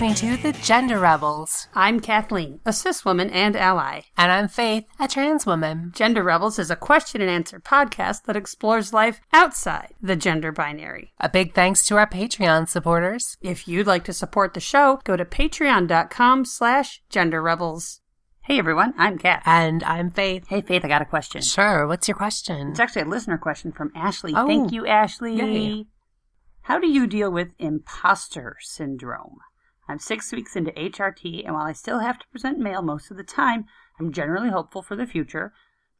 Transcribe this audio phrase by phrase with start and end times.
[0.00, 1.68] listening to The Gender Rebels.
[1.74, 4.00] I'm Kathleen, a cis woman and ally.
[4.16, 5.92] And I'm Faith, a trans woman.
[5.94, 11.12] Gender Rebels is a question and answer podcast that explores life outside the gender binary.
[11.20, 13.36] A big thanks to our Patreon supporters.
[13.42, 18.00] If you'd like to support the show, go to patreon.com slash genderrebels.
[18.44, 19.42] Hey everyone, I'm Kat.
[19.44, 20.46] And I'm Faith.
[20.48, 21.42] Hey Faith, I got a question.
[21.42, 22.70] Sure, what's your question?
[22.70, 24.32] It's actually a listener question from Ashley.
[24.34, 25.36] Oh, Thank you, Ashley.
[25.36, 25.84] yay.
[26.62, 29.36] How do you deal with imposter syndrome?
[29.88, 33.16] I'm six weeks into HRT, and while I still have to present male most of
[33.16, 33.66] the time,
[33.98, 35.52] I'm generally hopeful for the future.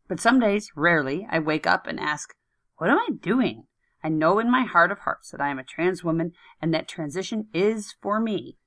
[0.09, 2.35] But some days, rarely, I wake up and ask,
[2.77, 3.65] What am I doing?
[4.05, 6.89] I know in my heart of hearts that I am a trans woman and that
[6.89, 8.59] transition is for me.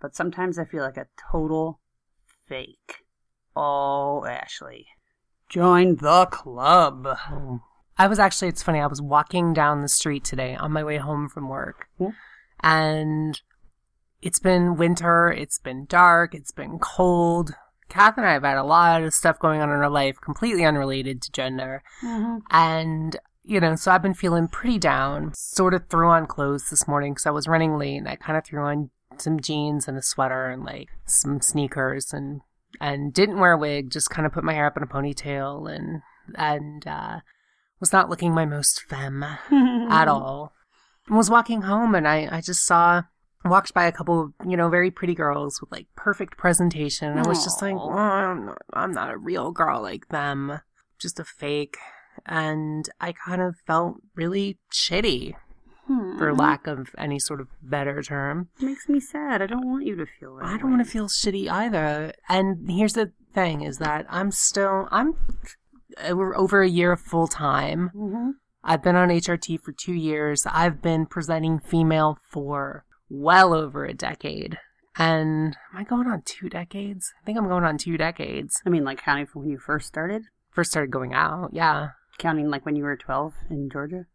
[0.00, 1.80] But sometimes I feel like a total
[2.48, 3.04] fake.
[3.54, 4.86] Oh, Ashley.
[5.48, 7.06] Join the club.
[7.98, 10.96] I was actually, it's funny, I was walking down the street today on my way
[10.96, 11.88] home from work.
[11.98, 12.12] Yeah.
[12.62, 13.40] And
[14.22, 17.52] it's been winter, it's been dark, it's been cold.
[17.88, 20.64] Kath and I have had a lot of stuff going on in our life, completely
[20.64, 21.82] unrelated to gender.
[22.50, 25.32] And, you know, so I've been feeling pretty down.
[25.34, 28.38] Sort of threw on clothes this morning because I was running late and I kind
[28.38, 32.42] of threw on some jeans and a sweater and like some sneakers and
[32.80, 35.70] and didn't wear a wig, just kind of put my hair up in a ponytail
[35.70, 36.02] and
[36.36, 37.18] and uh
[37.80, 40.52] was not looking my most femme at all.
[41.08, 43.02] Was walking home and I I just saw
[43.44, 47.10] walked by a couple, of, you know, very pretty girls with like perfect presentation.
[47.10, 50.60] And I was just like, I'm, not, I'm not a real girl like them,
[50.98, 51.76] just a fake.
[52.26, 55.34] And I kind of felt really shitty,
[55.86, 56.18] Hmm.
[56.18, 58.48] for lack of any sort of better term.
[58.60, 59.42] makes me sad.
[59.42, 60.44] I don't want you to feel that.
[60.44, 62.12] I don't want to feel shitty either.
[62.28, 65.16] And here's the thing: is that I'm still I'm
[66.04, 67.88] over over a year full time.
[67.92, 68.30] hmm
[68.62, 70.46] I've been on HRT for two years.
[70.46, 74.58] I've been presenting female for well over a decade.
[74.96, 77.12] And am I going on two decades?
[77.22, 78.60] I think I'm going on two decades.
[78.66, 82.50] I mean, like counting from when you first started, First started going out, yeah, counting
[82.50, 84.06] like when you were twelve in Georgia.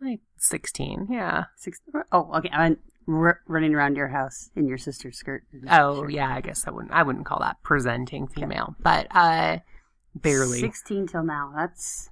[0.00, 1.44] like 16, yeah.
[1.56, 1.80] Six.
[2.10, 2.50] Oh, okay.
[2.52, 5.44] I meant r- running around your house in your sister's skirt.
[5.70, 9.58] Oh, yeah, I guess I wouldn't, I wouldn't call that presenting female, but, uh,
[10.14, 10.58] barely.
[10.60, 11.52] Sixteen till now.
[11.56, 12.10] That's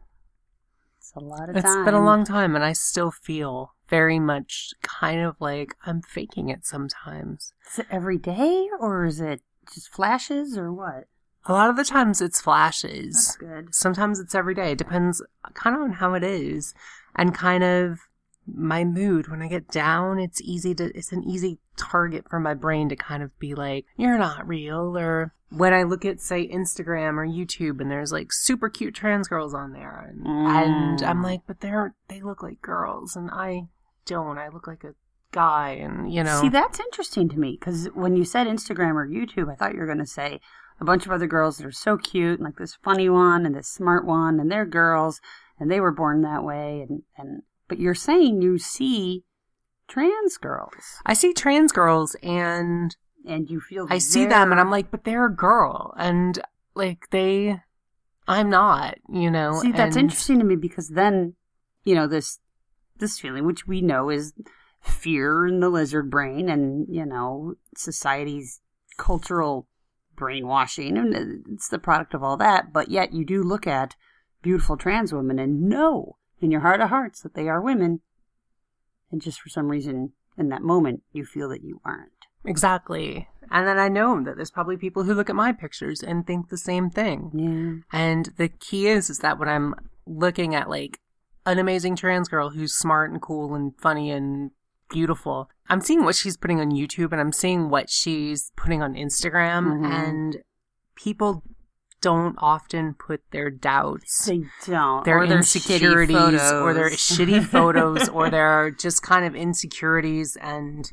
[0.99, 1.79] it's a lot of It's time.
[1.79, 6.03] It's been a long time, and I still feel very much kind of like I'm
[6.03, 7.53] faking it sometimes.
[7.72, 11.04] Is it every day or is it just flashes or what?
[11.47, 13.37] A lot of the times it's That's flashes.
[13.41, 13.75] good.
[13.75, 14.72] Sometimes it's every day.
[14.72, 15.22] It depends
[15.54, 16.75] kind of on how it is
[17.16, 18.00] and kind of
[18.47, 19.28] my mood.
[19.28, 22.97] When I get down, it's easy to, it's an easy target for my brain to
[22.97, 24.97] kind of be like, you're not real.
[24.99, 29.28] Or when I look at, say, Instagram or YouTube and there's like super cute trans
[29.28, 31.25] girls on there and, and I'm Mm.
[31.25, 33.69] like, but they're, they look like girls and I
[34.09, 34.39] don't.
[34.39, 34.95] I look like a
[35.31, 36.41] guy and, you know.
[36.41, 39.81] See, that's interesting to me because when you said Instagram or YouTube, I thought you
[39.81, 40.41] were going to say
[40.81, 43.55] a bunch of other girls that are so cute, and like this funny one and
[43.55, 45.21] this smart one, and they're girls,
[45.61, 49.25] and they were born that way, and and but you're saying you see
[49.87, 52.95] trans girls I see trans girls and
[53.27, 55.95] and you feel I see them and I'm like, but they're a girl.
[55.99, 56.39] And
[56.75, 57.61] like they,
[58.27, 59.61] I'm not, you know.
[59.61, 61.35] see that's and- interesting to me because then
[61.85, 62.39] you know this
[62.99, 64.33] this feeling which we know is
[64.81, 68.61] fear in the lizard brain and you know society's
[68.97, 69.67] cultural
[70.17, 73.95] brainwashing and it's the product of all that but yet you do look at
[74.43, 78.01] beautiful trans women and know in your heart of hearts that they are women
[79.11, 83.29] and just for some reason in that moment you feel that you aren't Exactly.
[83.51, 86.49] And then I know that there's probably people who look at my pictures and think
[86.49, 87.31] the same thing.
[87.93, 89.75] yeah And the key is, is that when I'm
[90.07, 91.01] looking at like
[91.53, 94.51] an amazing trans girl who's smart and cool and funny and
[94.91, 98.95] beautiful, I'm seeing what she's putting on YouTube and I'm seeing what she's putting on
[98.95, 99.85] Instagram Mhm.
[99.93, 100.37] and
[100.95, 101.43] people
[102.00, 105.05] don't often put their doubts they don't.
[105.05, 110.93] their or their insecurities or their shitty photos or their just kind of insecurities and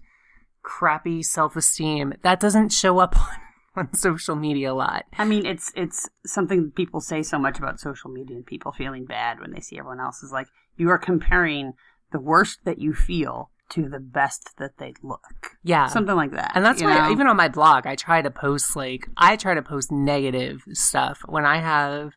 [0.64, 2.14] crappy self-esteem.
[2.24, 3.38] That doesn't show up on,
[3.80, 7.80] on social media a lot I mean, it's it's something people say so much about
[7.80, 10.98] social media and people feeling bad when they see everyone else is like you are
[10.98, 11.74] comparing
[12.12, 15.58] the worst that you feel to the best that they look.
[15.64, 16.52] yeah Something like that.
[16.54, 17.12] and that's why know?
[17.12, 21.22] even on my blog i try to post like i try to post negative stuff
[21.26, 22.14] when i have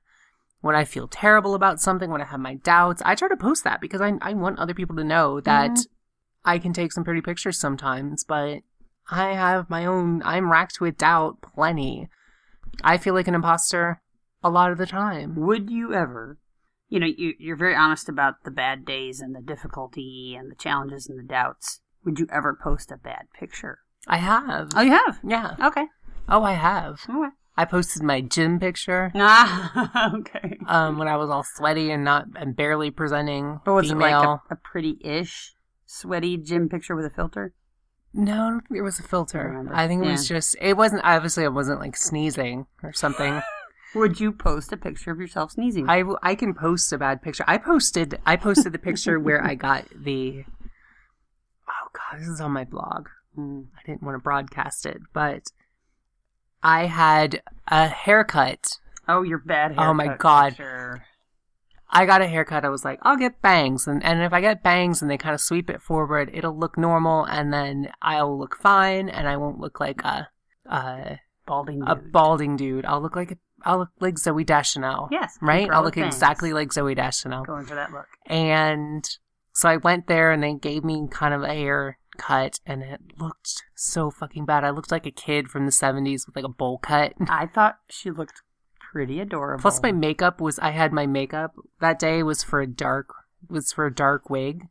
[0.60, 3.64] when i feel terrible about something when i have my doubts i try to post
[3.64, 5.86] that because i, I want other people to know that Mhm.
[6.44, 8.60] i can take some pretty pictures sometimes but
[9.10, 12.08] i have my own i'm racked with doubt plenty
[12.82, 14.00] i feel like an imposter
[14.42, 16.38] a lot of the time Would you ever,
[16.88, 20.54] you know, you, you're very honest about the bad days and the difficulty and the
[20.54, 21.80] challenges and the doubts.
[22.04, 24.70] Would you ever post a bad picture I have.
[24.76, 25.18] Oh, you have?
[25.26, 25.56] Yeah.
[25.60, 25.86] Okay.
[26.28, 27.00] Oh, I have.
[27.10, 27.30] Okay.
[27.56, 30.56] I posted my gym picture Ah, okay.
[30.66, 33.98] um, when I was all sweaty and not and barely presenting But was female.
[33.98, 37.54] it like a, a pretty-ish, sweaty gym picture with a filter?
[38.14, 39.38] No, I don't think there was a filter.
[39.38, 39.74] remember.
[39.74, 40.56] I think it was just.
[40.60, 41.44] It wasn't obviously.
[41.44, 43.42] It wasn't like sneezing or something.
[43.94, 45.88] Would you post a picture of yourself sneezing?
[45.88, 47.44] I, I can post a bad picture.
[47.46, 50.44] I posted I posted the picture where I got the.
[51.68, 53.08] Oh god, this is on my blog.
[53.36, 53.66] Mm.
[53.76, 55.44] I didn't want to broadcast it, but
[56.62, 58.78] I had a haircut.
[59.06, 59.86] Oh, your bad haircut.
[59.86, 60.50] Oh, my God.
[60.50, 61.04] picture.
[61.90, 62.64] I got a haircut.
[62.64, 65.34] I was like, I'll get bangs, and and if I get bangs and they kind
[65.34, 69.58] of sweep it forward, it'll look normal, and then I'll look fine, and I won't
[69.58, 70.28] look like a
[70.66, 72.12] a, Balding a dude.
[72.12, 72.84] balding dude.
[72.84, 75.08] I'll look like a, I'll look like Zooey Deschanel.
[75.10, 75.38] Yes.
[75.40, 75.68] right.
[75.70, 76.14] I'll look bangs.
[76.14, 77.44] exactly like Zooey Deschanel.
[77.44, 78.06] Going for that look.
[78.26, 79.08] And
[79.54, 83.62] so I went there and they gave me kind of a haircut and it looked
[83.74, 84.62] so fucking bad.
[84.62, 87.14] I looked like a kid from the 70s with like a bowl cut.
[87.28, 88.42] I thought she looked
[88.92, 89.62] pretty adorable.
[89.62, 93.14] Plus my makeup was I had my makeup that day was for a dark
[93.48, 94.64] was for a dark wig.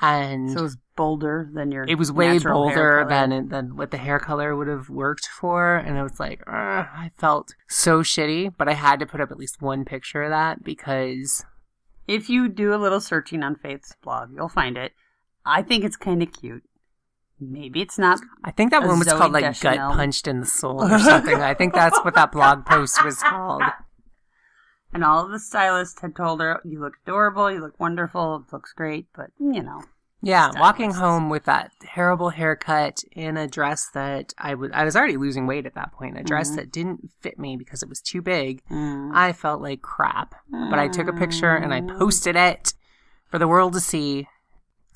[0.00, 1.84] And so it was bolder than your.
[1.84, 5.96] it was way bolder than than what the hair color would have worked for and
[5.98, 9.60] I was like I felt so shitty, but I had to put up at least
[9.60, 11.44] one picture of that because
[12.06, 14.92] If you do a little searching on Faith's blog, you'll find it.
[15.44, 16.62] I think it's kind of cute.
[17.40, 18.20] Maybe it's not.
[18.44, 19.90] I think that one was Zooey called like Deschanel.
[19.90, 21.36] gut punched in the soul or something.
[21.40, 23.62] I think that's what that blog post was called.
[24.92, 27.50] And all of the stylists had told her, "You look adorable.
[27.52, 28.36] You look wonderful.
[28.48, 29.82] It looks great." But you know,
[30.22, 34.96] Yeah, walking home with that terrible haircut in a dress that I was I was
[34.96, 36.18] already losing weight at that point.
[36.18, 36.56] A dress Mhm.
[36.56, 38.62] that didn't fit me because it was too big.
[38.70, 39.10] mm.
[39.14, 40.34] I felt like crap.
[40.50, 42.72] But I took a picture and I posted it
[43.30, 44.26] for the world to see.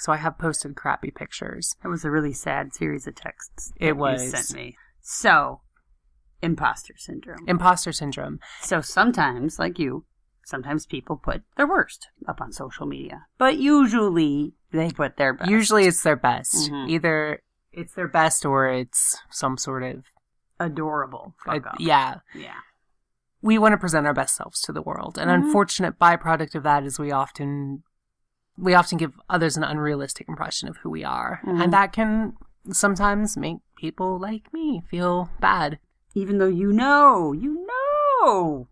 [0.03, 1.77] So I have posted crappy pictures.
[1.85, 3.73] it was a really sad series of texts.
[3.79, 4.31] It was.
[4.33, 4.77] sent me.
[5.01, 5.61] So,
[6.43, 7.45] imposter syndrome.
[7.47, 8.41] Imposter syndrome.
[8.63, 10.05] So sometimes, like you,
[10.45, 15.49] sometimes people put their worst up on social media, but usually they put their best.
[15.49, 16.69] Usually it's their best.
[16.69, 16.89] Mhm.
[16.91, 17.41] Either
[17.71, 20.03] it's their best or it's some sort of
[20.59, 21.37] adorable.
[21.47, 22.17] uh, yeah.
[22.35, 22.59] yeah.
[23.41, 25.17] we want to present our best selves to the world.
[25.17, 25.35] An Mhm.
[25.45, 27.85] unfortunate byproduct of that is we often
[28.57, 31.41] we often give others an unrealistic impression of who we are.
[31.45, 31.63] Mhm.
[31.65, 32.35] And that can
[32.71, 35.79] sometimes make people like me feel bad.
[36.15, 38.69] Even though you know, you know,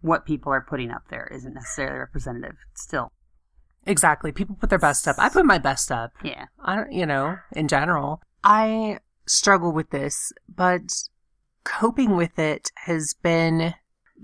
[0.00, 2.56] what people are putting up there isn't necessarily representative.
[2.74, 3.12] Still,
[3.88, 4.32] Exactly.
[4.32, 5.14] People put their best up.
[5.16, 6.12] I put my best up.
[6.24, 6.46] yeah.
[6.58, 8.20] I don't, you know, in general.
[8.42, 10.82] I struggle with this, but
[11.62, 13.74] coping with it has been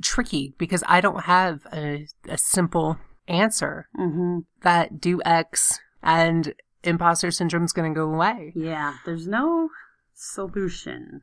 [0.03, 3.89] tricky because I don't have a, a simple answer.
[3.99, 4.41] Mm-hmm.
[4.63, 6.55] that do X and
[6.85, 8.53] imposter syndrome's going to go away.
[8.57, 8.95] Yeah.
[9.05, 9.69] There's no
[10.15, 11.23] solution.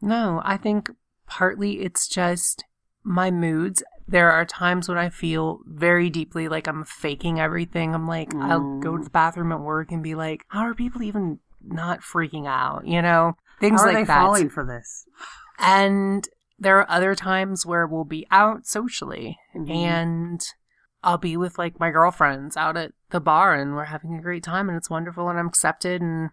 [0.00, 0.90] No, I think
[1.26, 2.64] partly it's just
[3.04, 3.82] my moods.
[4.06, 7.94] There are times when I feel very deeply like I'm faking everything.
[7.94, 11.02] I'm like, I'll go to the bathroom at work and be like, how are people
[11.02, 12.86] even not freaking out?
[12.86, 14.22] You know, things How like that.
[14.22, 15.06] falling for this?
[15.58, 16.28] And
[16.58, 19.70] there are other times where we'll be out socially Mhm.
[19.70, 20.40] and
[21.04, 24.42] I'll be with like my girlfriends out at the bar and we're having a great
[24.44, 26.30] time and it's wonderful and I'm accepted and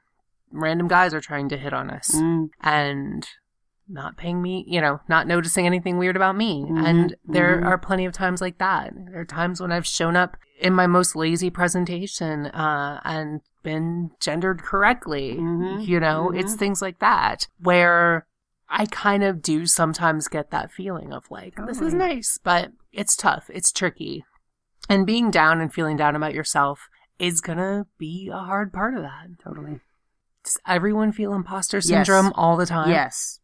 [0.51, 2.49] random guys are trying to hit on us Mm.
[2.61, 3.27] and
[3.91, 6.63] not paying me, you know, not noticing anything weird about me.
[6.69, 7.65] Mhm, And there mhm.
[7.65, 8.93] are plenty of times like that.
[8.95, 14.11] There are times when I've shown up in my most lazy presentation uh, and been
[14.19, 15.37] gendered correctly.
[15.39, 16.59] Mhm, You know, it's mhm.
[16.59, 18.27] things like that where
[18.69, 23.15] I kind of do sometimes get that feeling of like, this is nice, but it's
[23.15, 24.23] tough, it's tricky.
[24.89, 29.03] And being down and feeling down about yourself is gonna be a hard part of
[29.03, 29.27] that.
[29.43, 29.79] Totally.
[30.43, 31.85] Does everyone feel imposter Yes.
[31.87, 32.89] syndrome all the time?
[32.89, 33.39] Yes.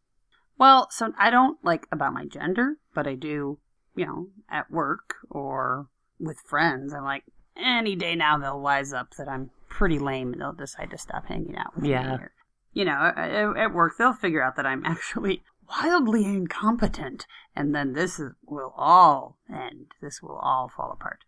[0.58, 3.58] Well, so I don't like about my gender, but I do,
[3.94, 5.88] you know, at work or
[6.18, 6.92] with friends.
[6.94, 7.24] I'm like,
[7.54, 11.26] any day now they'll wise up that I'm pretty lame and they'll decide to stop
[11.26, 12.16] hanging out with Yeah.
[12.16, 12.22] me.
[12.24, 12.32] Or,
[12.72, 17.92] you know, at, at work they'll figure out that I'm actually wildly incompetent, and then
[17.92, 19.86] this is, will all end.
[20.00, 21.20] This will all fall apart.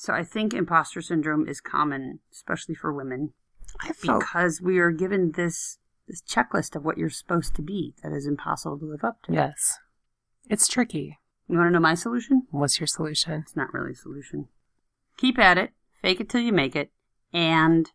[0.00, 3.34] So I think imposter syndrome is common, especially for women,
[3.82, 5.76] I felt because we are given this
[6.08, 9.32] this checklist of what you're supposed to be that is impossible to live up to.
[9.34, 9.78] yes.
[10.48, 11.18] It's tricky.
[11.48, 12.46] You want to know my solution?
[12.50, 13.42] What's your solution?
[13.46, 14.48] It's not really a solution.
[15.18, 16.90] Keep at it, fake it till you make it,
[17.34, 17.92] and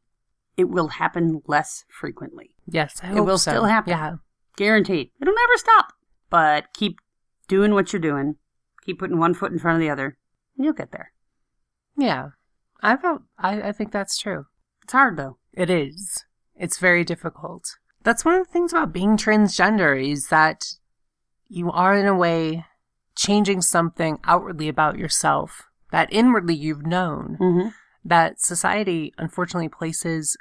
[0.58, 2.52] it will happen less frequently.
[2.68, 3.50] Yes, I hope It will so.
[3.52, 3.90] still happen.
[3.90, 4.16] Yeah.
[4.58, 5.10] Guaranteed.
[5.20, 5.94] It'll never stop.
[6.30, 7.00] But keep
[7.48, 8.36] doing what you're doing.
[8.86, 10.18] Keep putting one foot in front of the other,
[10.56, 11.12] and you'll get there.
[11.98, 12.30] Yeah.
[12.82, 14.46] I felt I, I think that's true.
[14.84, 15.38] It's hard though.
[15.54, 16.24] It is.
[16.56, 17.64] It's very difficult.
[18.04, 20.64] that's one of the things about being transgender is that
[21.48, 22.66] you are in a way
[23.16, 27.70] changing something outwardly about yourself that inwardly you've known Mm-hmm.
[28.04, 30.38] that society unfortunately places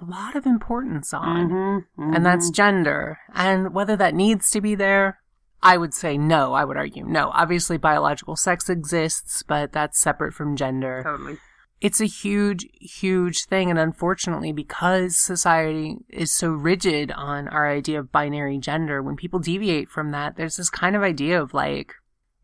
[0.00, 2.14] a lot of importance on Mm-hmm.
[2.14, 5.20] and that's gender and whether that needs to be there
[5.64, 6.52] I would say no.
[6.52, 7.30] I would argue no.
[7.32, 11.38] Obviously, biological sex exists, but that's separate from gender totally.
[11.80, 13.70] it's a huge, huge thing.
[13.70, 19.38] And unfortunately, because society is so rigid on our idea of binary gender, when people
[19.40, 21.94] deviate from that, there's this kind of idea of like,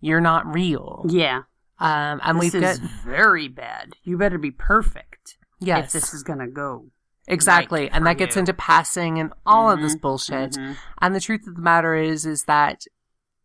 [0.00, 1.04] you're not real.
[1.08, 1.42] Yeah.
[1.78, 3.92] Um, and this we've is got, very bad.
[4.02, 6.86] You better be perfect yes, if this is gonna go.
[7.28, 7.82] exactly.
[7.82, 8.40] right and that gets you.
[8.40, 10.52] into passing and all of this Mhm, bullshit.
[10.52, 10.76] mhm.
[11.00, 12.84] And the truth of the matter is, is that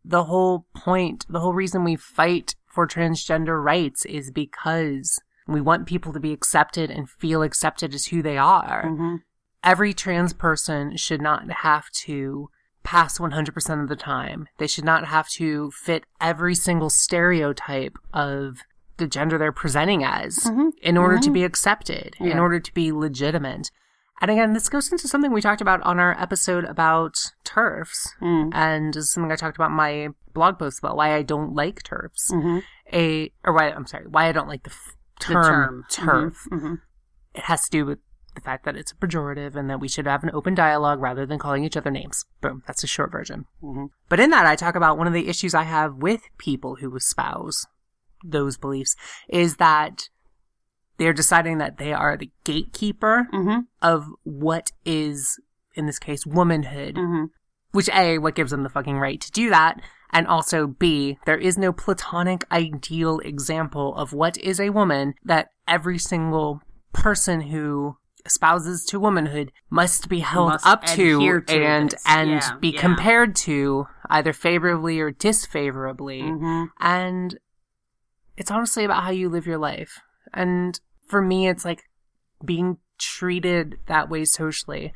[0.08, 5.86] the whole point, the whole reason we fight for transgender rights is because we want
[5.86, 8.84] people to be accepted and feel accepted as who they are.
[8.86, 9.22] Mhm.
[9.64, 12.48] every trans person should not have to
[12.84, 14.46] pass 100% of the time.
[14.58, 18.58] They should not have to fit every single stereotype of
[18.98, 20.70] the gender they're presenting as Mhm.
[20.82, 21.32] in order to Mhm.
[21.32, 23.72] be accepted, in order to be legitimate.
[24.20, 28.50] And again, this goes into something we talked about on our episode about TERFs, Mm.
[28.54, 31.82] And is something I talked about in my blog post about why I don't like
[31.82, 32.30] TERFs.
[32.32, 32.62] Mhm.
[32.92, 36.06] A, or why, I'm sorry, why I don't like the f- The term, turf.
[36.06, 36.60] TERF Mhm.
[36.62, 36.80] Mhm.
[37.34, 37.98] it has to do with
[38.34, 41.24] the fact that it's a pejorative and that we should have an open dialogue rather
[41.26, 42.24] than calling each other names.
[42.42, 43.46] Boom, that's a short version.
[43.62, 43.88] Mhm.
[44.10, 46.94] But in that, I talk about one of the issues I have with people who
[46.96, 47.66] espouse
[48.24, 48.94] those beliefs
[49.28, 50.08] is that
[50.98, 53.66] they're deciding that they are the gatekeeper Mhm.
[53.82, 55.38] of what is,
[55.74, 56.94] in this case, womanhood.
[56.96, 57.28] Mhm.
[57.72, 59.80] Which A, what gives them the fucking right to do that?
[60.10, 65.48] And also B, there is no platonic ideal example of what is a woman that
[65.68, 66.60] every single
[66.92, 72.02] person who espouses to womanhood must be held Must up to, to and this.
[72.06, 72.80] and Yeah, be yeah.
[72.80, 76.22] compared to either favorably or disfavorably.
[76.22, 76.70] Mhm.
[76.80, 77.38] And
[78.36, 80.00] it's honestly about how you live your life.
[80.34, 81.84] And for me, it's like
[82.44, 84.92] being treated that way socially.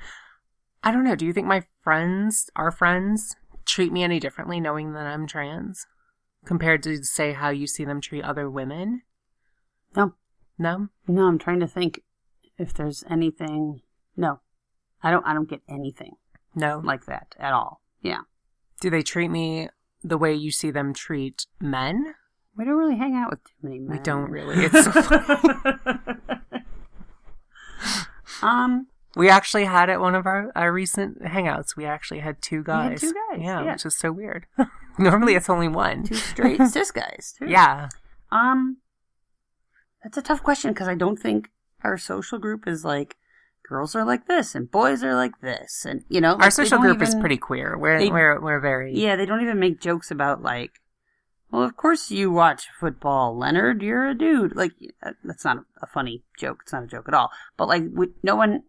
[0.82, 1.14] I don't know.
[1.16, 5.86] Do you think my friends, our friends, treat me any differently knowing that I'm trans
[6.46, 9.02] compared to, say, how you see them treat other women?
[9.94, 10.14] No.
[10.58, 10.88] No?
[11.06, 12.00] No, I'm trying to think
[12.58, 13.80] if there's anything.
[14.16, 14.40] No,
[15.02, 15.26] I don't.
[15.26, 16.12] I don't get anything
[16.54, 16.80] No.
[16.84, 17.80] like that at all.
[18.02, 18.20] Yeah,
[18.80, 19.68] Do they treat me
[20.02, 22.14] the way you see them treat men?
[22.56, 23.96] We don't really hang out with too many men.
[23.96, 24.64] We don't really.
[24.66, 26.18] It's so funny.
[28.42, 32.62] um, We actually had at one of our, our recent hangouts, we actually had two
[32.62, 33.00] guys.
[33.00, 33.72] two guys, Yeah, yeah.
[33.72, 34.46] which is so weird.
[34.98, 36.04] Normally it's only one.
[36.04, 37.34] two straight cis guys.
[37.38, 37.46] Too.
[37.48, 37.88] Yeah.
[38.30, 38.78] Um,
[40.02, 41.48] that's a tough question because I don't think
[41.82, 43.16] our social group is like
[43.68, 46.64] girls are like this and boys are like this, and you know, Our like, they
[46.64, 47.76] social group is pretty queer.
[47.78, 48.94] We're, they- we're, we're very.
[48.96, 50.72] Yeah, they don't even make jokes about like,
[51.50, 53.82] well, of course you watch football, Leonard.
[53.82, 54.54] You're a dude.
[54.56, 54.72] Like
[55.24, 56.60] that's not a funny joke.
[56.62, 57.30] It's not a joke at all.
[57.56, 58.62] But like, we, no one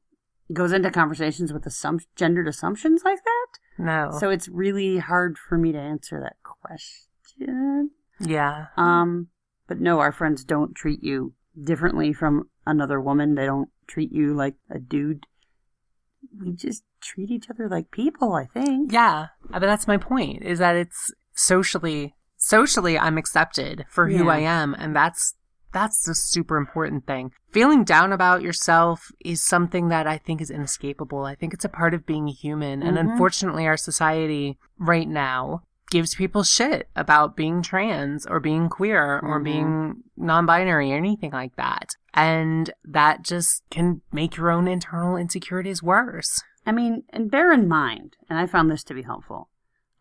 [0.53, 3.83] goes into conversations with assump- gendered assumptions like that.
[3.83, 4.17] No.
[4.19, 7.91] So it's really hard for me to answer that question.
[8.19, 8.67] yeah.
[8.77, 9.27] Um,
[9.67, 13.35] but no, our friends don't treat you differently from another woman.
[13.35, 15.25] They don't treat you like a dude.
[16.39, 18.91] We just treat each other like people, I think.
[18.91, 19.27] Yeah.
[19.53, 24.31] Uh, But that's my point is that it's socially, socially I'm accepted for who Yeah.
[24.31, 24.73] I am.
[24.73, 25.35] And that's,
[25.73, 27.31] that's the super important thing.
[27.51, 31.23] Feeling down about yourself is something that I think is inescapable.
[31.23, 32.81] I think it's a part of being human.
[32.81, 33.11] And Mhm.
[33.11, 39.39] unfortunately, our society right now gives people shit about being trans or being queer or
[39.39, 39.43] Mhm.
[39.43, 41.89] being non binary or anything like that.
[42.13, 46.41] And that just can make your own internal insecurities worse.
[46.65, 49.49] I mean, and bear in mind, and I found this to be helpful,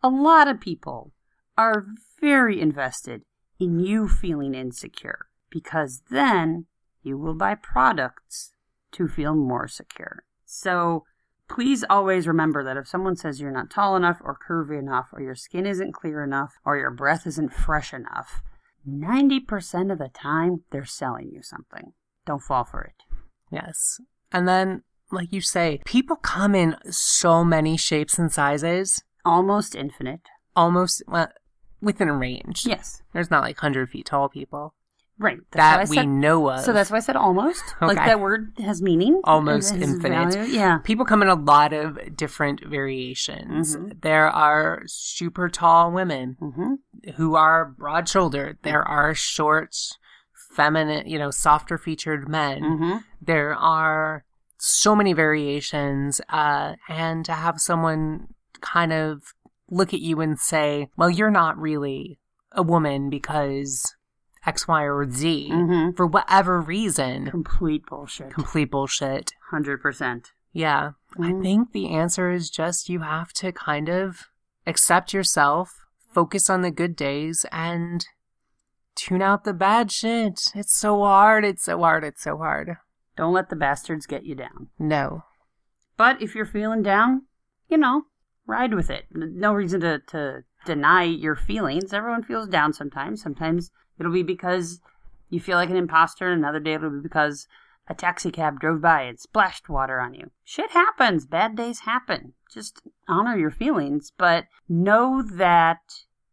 [0.01, 1.11] a lot of people
[1.57, 1.85] are
[2.21, 3.23] very invested
[3.59, 6.65] in you feeling insecure because then
[7.03, 8.53] you will buy products
[8.93, 10.23] to feel more secure.
[10.45, 11.03] So
[11.49, 15.21] please always remember that if someone says you're not tall enough or curvy enough or
[15.21, 18.41] your skin isn't clear enough or your breath isn't fresh enough,
[18.87, 21.93] 90% of the time they're selling you something.
[22.25, 22.95] Don't fall for it.
[23.51, 23.99] Yes.
[24.31, 30.21] And then, like you say, people come in so many shapes and sizes, Almost infinite.
[30.55, 31.27] almost well,
[31.81, 32.65] within a range.
[32.65, 33.01] Yes.
[33.13, 34.73] There's not like 100 feet tall people
[35.19, 35.37] Right.
[35.51, 36.07] That's that what we said.
[36.07, 36.61] know of.
[36.61, 37.63] So that's why I said almost.
[37.81, 39.21] Like that word has meaning.
[39.23, 40.33] Almost has infinite.
[40.33, 40.51] value.
[40.51, 40.79] Yeah.
[40.79, 43.75] people come in a lot of different variations.
[43.75, 44.01] Mhm.
[44.01, 46.73] There are super tall women hmm
[47.17, 48.57] who are broad shouldered.
[48.63, 49.75] There are short,
[50.55, 52.63] feminine, you know, softer featured men.
[52.63, 54.23] hmm There are
[54.57, 58.27] so many variations, uh, and to have someone
[58.61, 59.33] kind of
[59.71, 62.19] look at you and say, well, you're not really
[62.51, 63.83] a woman because
[64.45, 65.95] X, Y, or Z Mm-hmm.
[65.95, 67.27] for whatever reason.
[67.31, 68.31] Complete bullshit.
[68.33, 69.31] Complete bullshit.
[69.51, 70.25] 100%.
[70.53, 70.91] Yeah.
[71.17, 71.41] I Mhm.
[71.41, 74.27] think the answer is just you have to kind of
[74.67, 75.71] accept yourself,
[76.13, 78.05] focus on the good days, and
[78.95, 80.41] tune out the bad shit.
[80.53, 81.45] It's so hard.
[81.45, 82.03] It's so hard.
[82.03, 82.75] It's so hard.
[83.15, 84.69] Don't let the bastards get you down.
[84.77, 85.23] No.
[85.97, 87.23] But if you're feeling down,
[87.69, 88.03] you know,
[88.45, 89.05] ride with it.
[89.11, 91.93] No reason to, to deny your feelings.
[91.93, 93.21] Everyone feels down sometimes.
[93.21, 94.79] Sometimes it'll be because
[95.29, 97.47] you feel like an imposter, and another day it'll be because
[97.87, 100.31] a taxi cab drove by and splashed water on you.
[100.43, 101.25] Shit happens.
[101.25, 102.33] Bad days happen.
[102.51, 105.79] Just honor your feelings, but know that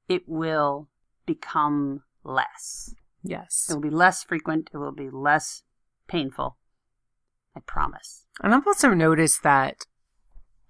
[0.09, 0.89] it will
[1.27, 2.95] become less.
[3.23, 3.67] Yes.
[3.69, 4.71] It will be less frequent.
[4.73, 5.63] It will be less
[6.07, 6.57] painful.
[7.57, 8.25] I promise.
[8.43, 9.87] And I've also noticed that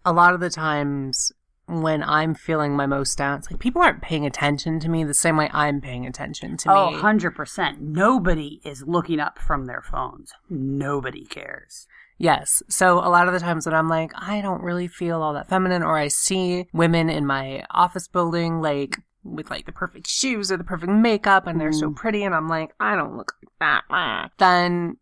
[0.05, 1.33] a lot of the times
[1.67, 5.13] when I'm feeling my most down, it's like people aren't paying attention to me the
[5.13, 6.97] same way I'm paying attention to Oh, me.
[6.97, 7.79] 100%.
[7.81, 10.33] Nobody is looking up from their phones.
[10.49, 11.87] Nobody cares.
[12.17, 12.63] Yes.
[12.69, 15.49] So a lot of the times when I'm like, I don't really feel all that
[15.51, 20.51] feminine, or I see women in my office building, like, with like the perfect shoes
[20.51, 21.97] or the perfect makeup and they're so Mm.
[21.97, 24.97] pretty, and I'm like, I don't look like that, ah," then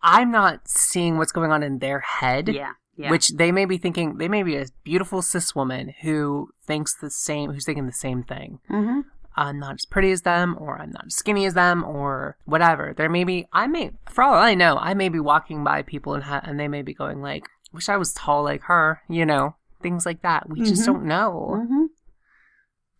[0.00, 2.48] I'm not seeing what's going on in their head.
[2.48, 2.72] Yeah.
[2.98, 3.10] Yeah.
[3.10, 7.10] Which they may be thinking, they may be a beautiful cis woman who thinks the
[7.10, 8.58] same, who's thinking the same thing.
[8.68, 9.00] hmm
[9.36, 12.92] I'm not as pretty as them, or I'm not as skinny as them, or whatever.
[12.96, 16.14] There may be, I may, for all I know, I may be walking by people
[16.14, 19.24] and ha- and they may be going like, "Wish I was tall like her," you
[19.24, 20.48] know, things like that.
[20.48, 20.86] We just Mhm.
[20.86, 21.64] don't know.
[21.68, 21.84] hmm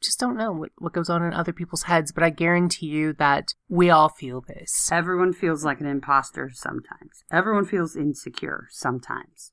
[0.00, 2.12] Just don't know what, what goes on in other people's heads.
[2.12, 4.92] But I guarantee you that we all feel this.
[4.92, 7.24] Everyone feels like an imposter sometimes.
[7.32, 9.50] Everyone feels insecure sometimes.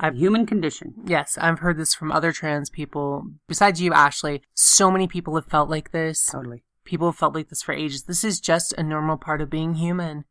[0.00, 0.94] I've- human condition.
[1.04, 3.24] Yes, I've heard this from other trans people.
[3.48, 6.24] Besides you, Ashley, so many people have felt like this.
[6.26, 6.62] Totally.
[6.84, 8.04] People have felt like this for ages.
[8.04, 10.24] This is just a normal part of being human.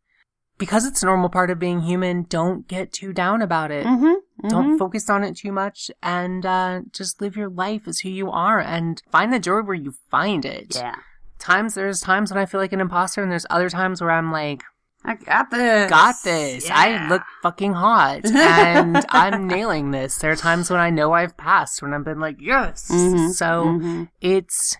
[0.58, 3.86] Because it's a normal part of being human, don't get too down about it.
[3.86, 4.48] Mm-hmm.
[4.48, 8.32] Don't focus on it too much and uh, just live your life as who you
[8.32, 10.76] are and find the joy where you find it.
[10.76, 10.96] Yeah.
[11.38, 14.32] Times there's times when I feel like an imposter and there's other times where I'm
[14.32, 14.64] like,
[15.10, 15.90] I got this.
[15.90, 16.70] got this.
[16.70, 20.18] I look fucking hot and I'm nailing this.
[20.18, 22.90] There are times when I know I've passed when I've been like, yes.
[22.92, 23.32] Mhm.
[23.32, 24.10] So Mhm.
[24.22, 24.76] it's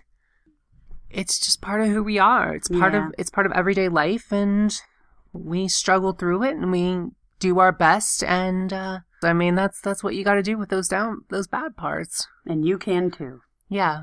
[1.10, 2.54] it's just part of who we are.
[2.54, 3.06] It's part Yeah.
[3.06, 4.78] of it's part of everyday life and
[5.32, 7.06] we struggle through it and we
[7.38, 10.68] do our best and uh I mean that's that's what you got to do with
[10.68, 12.28] those down those bad parts.
[12.46, 13.40] And you can too.
[13.68, 14.02] Yeah.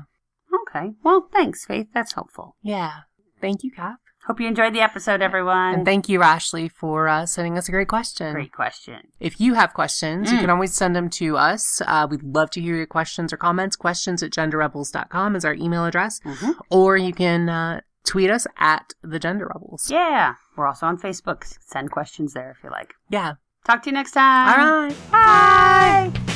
[0.68, 0.94] Okay.
[1.04, 1.88] Well, thanks, Faith.
[1.94, 2.56] That's helpful.
[2.62, 2.92] Yeah.
[3.40, 3.98] Thank you, Kath.
[4.26, 5.74] Hope you enjoyed the episode, everyone.
[5.74, 8.32] And thank you, Ashley, for uh, sending us a great question.
[8.32, 9.08] Great question.
[9.20, 10.40] If you have questions, you Mm.
[10.40, 11.80] can always send them to us.
[11.86, 13.76] Uh, we'd love to hear your questions or comments.
[13.76, 16.20] Questions at genderrebels.com is our email address.
[16.24, 19.88] hmm Or you can uh, tweet us at the Gender Rebels.
[19.90, 20.34] Yeah.
[20.56, 21.44] We're also on Facebook.
[21.60, 22.94] Send questions there if you like.
[23.08, 23.34] Yeah.
[23.64, 24.48] Talk to you next time.
[24.60, 24.96] All right.
[25.12, 26.35] Bye.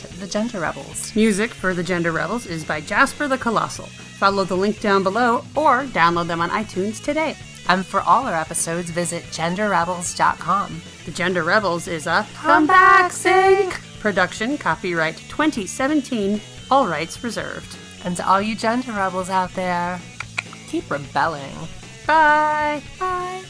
[0.21, 1.13] the Gender Rebels.
[1.15, 3.87] Music for the Gender Rebels is by Jasper the Colossal.
[3.87, 7.35] Follow the link down below or download them on iTunes today.
[7.67, 10.81] And for all our episodes, visit genderrebels.com.
[11.05, 17.77] The Gender Rebels is a Come Back Sync production, copyright 2017, all rights reserved.
[18.03, 19.99] And to all you gender rebels out there,
[20.67, 21.53] keep rebelling.
[22.07, 22.81] Bye.
[22.99, 23.43] Bye.